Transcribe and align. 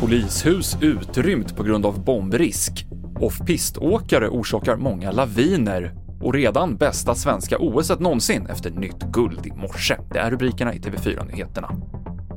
Polishus 0.00 0.76
utrymt 0.80 1.56
på 1.56 1.62
grund 1.62 1.86
av 1.86 2.04
bombrisk. 2.04 2.86
Off-piståkare 3.20 4.28
orsakar 4.28 4.76
många 4.76 5.10
laviner 5.12 5.94
och 6.20 6.34
redan 6.34 6.76
bästa 6.76 7.14
svenska 7.14 7.58
OS 7.58 7.98
någonsin 8.00 8.46
efter 8.46 8.70
nytt 8.70 9.02
guld 9.12 9.46
i 9.46 9.50
morse. 9.50 9.96
Det 10.12 10.18
är 10.18 10.30
rubrikerna 10.30 10.74
i 10.74 10.78
TV4-nyheterna. 10.78 11.70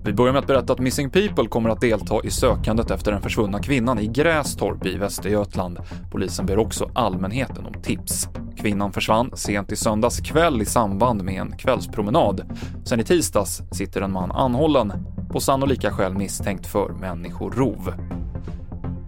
Vi 0.05 0.13
börjar 0.13 0.33
med 0.33 0.39
att 0.39 0.47
berätta 0.47 0.73
att 0.73 0.79
Missing 0.79 1.09
People 1.09 1.47
kommer 1.47 1.69
att 1.69 1.81
delta 1.81 2.23
i 2.23 2.29
sökandet 2.29 2.91
efter 2.91 3.11
den 3.11 3.21
försvunna 3.21 3.59
kvinnan 3.59 3.99
i 3.99 4.07
Grästorp 4.07 4.85
i 4.85 4.97
Västergötland. 4.97 5.79
Polisen 6.11 6.45
ber 6.45 6.57
också 6.57 6.91
allmänheten 6.93 7.65
om 7.65 7.81
tips. 7.81 8.27
Kvinnan 8.65 8.91
försvann 8.91 9.31
sent 9.33 9.71
i 9.71 9.75
söndags 9.75 10.19
kväll 10.19 10.61
i 10.61 10.65
samband 10.65 11.23
med 11.23 11.41
en 11.41 11.57
kvällspromenad. 11.57 12.41
Sen 12.85 12.99
i 12.99 13.03
tisdags 13.03 13.61
sitter 13.71 14.01
en 14.01 14.11
man 14.11 14.31
anhållen, 14.31 14.93
på 15.31 15.39
sannolika 15.39 15.91
skäl 15.91 16.13
misstänkt 16.13 16.67
för 16.67 16.89
människorov. 16.89 17.93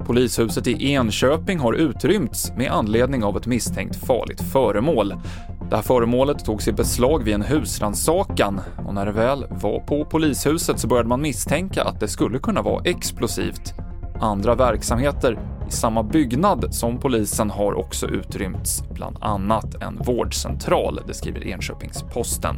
Polishuset 0.05 0.67
i 0.67 0.91
Enköping 0.91 1.59
har 1.59 1.73
utrymts 1.73 2.51
med 2.57 2.71
anledning 2.71 3.23
av 3.23 3.37
ett 3.37 3.47
misstänkt 3.47 3.95
farligt 3.95 4.41
föremål. 4.41 5.13
Det 5.69 5.75
här 5.75 5.83
föremålet 5.83 6.45
togs 6.45 6.67
i 6.67 6.71
beslag 6.71 7.23
vid 7.23 7.33
en 7.33 7.41
husrannsakan 7.41 8.61
och 8.87 8.93
när 8.93 9.05
det 9.05 9.11
väl 9.11 9.45
var 9.49 9.79
på 9.79 10.05
polishuset 10.05 10.79
så 10.79 10.87
började 10.87 11.09
man 11.09 11.21
misstänka 11.21 11.83
att 11.83 11.99
det 11.99 12.07
skulle 12.07 12.39
kunna 12.39 12.61
vara 12.61 12.83
explosivt. 12.83 13.73
Andra 14.19 14.55
verksamheter 14.55 15.56
i 15.67 15.71
samma 15.71 16.03
byggnad 16.03 16.73
som 16.75 16.99
polisen 16.99 17.49
har 17.49 17.73
också 17.73 18.07
utrymts, 18.07 18.83
bland 18.89 19.17
annat 19.21 19.83
en 19.83 19.97
vårdcentral, 19.97 20.99
det 21.07 21.13
skriver 21.13 21.41
Enköpings-Posten. 21.41 22.55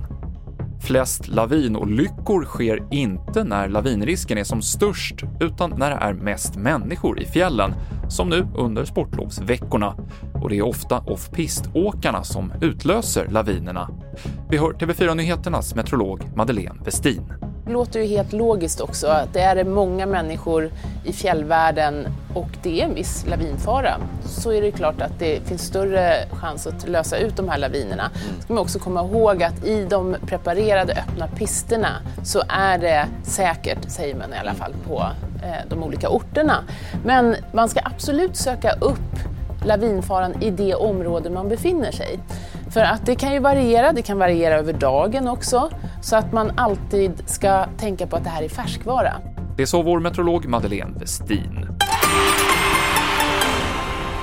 Flest 0.82 1.28
lavinolyckor 1.28 2.46
sker 2.46 2.88
inte 2.92 3.44
när 3.44 3.68
lavinrisken 3.68 4.38
är 4.38 4.44
som 4.44 4.62
störst, 4.62 5.24
utan 5.40 5.74
när 5.78 5.90
det 5.90 5.96
är 5.96 6.14
mest 6.14 6.56
människor 6.56 7.20
i 7.20 7.26
fjällen, 7.26 7.74
som 8.10 8.30
nu 8.30 8.48
under 8.56 8.86
sportlovsveckorna. 8.86 9.96
Och 10.34 10.50
det 10.50 10.58
är 10.58 10.66
ofta 10.66 11.00
off-pist-åkarna 11.00 12.24
som 12.24 12.54
utlöser 12.62 13.28
lavinerna. 13.28 13.90
Vi 14.50 14.58
hör 14.58 14.72
TV4-nyheternas 14.72 15.76
meteorolog 15.76 16.22
Madeleine 16.36 16.80
Westin. 16.86 17.34
Det 17.66 17.74
låter 17.74 18.00
ju 18.00 18.06
helt 18.06 18.34
logiskt 18.34 18.82
också. 18.82 19.08
att 19.08 19.34
Det 19.34 19.40
är 19.40 19.66
många 19.66 20.06
människor 20.06 20.72
i 21.04 21.14
fjällvärlden 21.14 22.08
och 22.34 22.50
det 22.64 22.82
är 22.82 22.86
en 22.86 22.94
viss 22.94 23.26
lavinfara. 23.28 23.98
Så 24.26 24.52
är 24.52 24.62
det 24.62 24.72
klart 24.72 25.02
att 25.02 25.20
det 25.20 25.48
finns 25.48 25.62
större 25.62 26.14
chans 26.32 26.68
att 26.68 26.90
lösa 26.90 27.18
ut 27.18 27.36
de 27.36 27.50
här 27.50 27.58
lavinerna. 27.58 28.12
Mm. 28.14 28.42
ska 28.42 28.54
man 28.54 28.64
också 28.64 28.80
komma 28.80 29.06
ihåg 29.06 29.44
att 29.44 29.66
i 29.66 29.86
de 29.86 30.16
preparerade 30.26 30.94
öppna 30.94 31.28
pisterna 31.28 31.90
så 32.24 32.44
är 32.50 32.78
det 32.78 33.06
säkert, 33.24 33.90
säger 33.90 34.16
man 34.16 34.34
i 34.34 34.38
alla 34.38 34.54
fall, 34.54 34.74
på 34.88 35.06
eh, 35.44 35.70
de 35.70 35.84
olika 35.84 36.10
orterna. 36.10 36.64
Men 37.06 37.36
man 37.54 37.70
ska 37.70 37.80
absolut 37.84 38.36
söka 38.36 38.72
upp 38.72 39.20
lavinfaran 39.66 40.42
i 40.42 40.52
det 40.52 40.76
område 40.76 41.30
man 41.30 41.50
befinner 41.50 41.92
sig. 41.92 42.20
För 42.70 42.82
att 42.82 43.06
det 43.06 43.16
kan 43.16 43.34
ju 43.34 43.40
variera, 43.40 43.92
det 43.92 44.02
kan 44.02 44.20
variera 44.20 44.56
över 44.56 44.74
dagen 44.74 45.28
också, 45.28 45.70
så 46.02 46.16
att 46.16 46.32
man 46.32 46.52
alltid 46.58 47.24
ska 47.26 47.66
tänka 47.78 48.08
på 48.08 48.16
att 48.16 48.24
det 48.24 48.30
här 48.30 48.44
är 48.44 48.50
färskvara. 48.50 49.16
Det 49.60 49.68
sa 49.68 49.82
vår 49.82 50.00
meteorolog 50.00 50.46
Madeleine 50.46 51.00
Westin. 51.00 51.68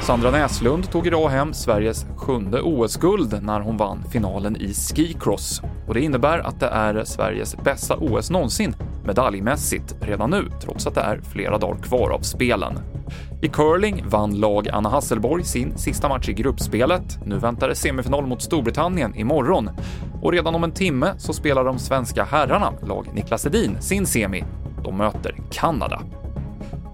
Sandra 0.03 0.31
Näslund 0.31 0.91
tog 0.91 1.07
idag 1.07 1.29
hem 1.29 1.53
Sveriges 1.53 2.07
sjunde 2.17 2.61
OS-guld 2.63 3.43
när 3.43 3.61
hon 3.61 3.77
vann 3.77 4.05
finalen 4.13 4.57
i 4.57 4.75
skicross. 4.75 5.63
Och 5.87 5.95
det 5.95 6.01
innebär 6.01 6.39
att 6.39 6.61
det 6.61 6.67
är 6.67 7.05
Sveriges 7.05 7.57
bästa 7.57 7.97
OS 7.97 8.31
någonsin 8.31 8.77
medaljmässigt 9.05 9.97
redan 10.01 10.31
nu, 10.31 10.49
trots 10.61 10.87
att 10.87 10.95
det 10.95 11.01
är 11.01 11.21
flera 11.21 11.59
dagar 11.59 11.83
kvar 11.83 12.11
av 12.11 12.21
spelen. 12.21 12.79
I 13.43 13.49
curling 13.49 14.05
vann 14.09 14.41
lag 14.41 14.69
Anna 14.69 14.89
Hasselborg 14.89 15.45
sin 15.45 15.79
sista 15.79 16.09
match 16.09 16.29
i 16.29 16.33
gruppspelet. 16.33 17.19
Nu 17.25 17.39
väntar 17.39 17.69
det 17.69 17.75
semifinal 17.75 18.27
mot 18.27 18.43
Storbritannien 18.43 19.15
imorgon. 19.15 19.71
Och 20.23 20.33
redan 20.33 20.55
om 20.55 20.65
en 20.65 20.73
timme 20.73 21.15
så 21.19 21.33
spelar 21.33 21.65
de 21.65 21.79
svenska 21.79 22.25
herrarna, 22.25 22.73
lag 22.83 23.09
Niklas 23.15 23.47
Edin, 23.47 23.77
sin 23.81 24.07
semi. 24.07 24.45
De 24.87 24.97
möter 24.97 25.35
Kanada. 25.51 26.03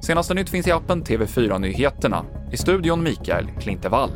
Senaste 0.00 0.34
nytt 0.34 0.50
finns 0.50 0.66
i 0.66 0.70
appen 0.70 1.04
TV4 1.04 1.58
Nyheterna. 1.58 2.24
I 2.52 2.56
studion 2.56 3.02
Mikael 3.02 3.46
Klintevall. 3.60 4.10